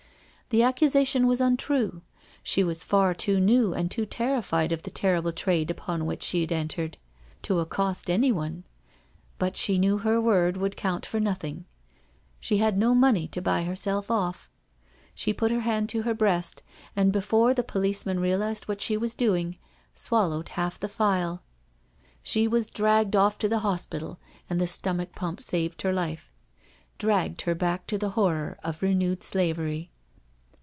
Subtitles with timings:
[0.53, 2.01] The accusation was untrue—
[2.43, 6.41] she was far too new and too terrified of the terrible trade upon which she
[6.41, 6.97] had entered
[7.43, 8.65] to accost anyone,
[9.39, 11.63] but she knew her word would count for no thing.
[12.41, 14.49] She had no money to buy herself off.
[15.15, 16.63] She put her hand to her breast,
[16.97, 19.57] and before the policeman realised what she was doing,
[19.93, 21.43] swallowed half the phial.
[22.23, 26.33] She was dragged off to a hospital, and the stomach pump saved her life—
[26.97, 29.87] dragged her back to the horror of renewed slavery.